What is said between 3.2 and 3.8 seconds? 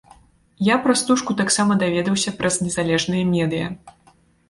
медыя.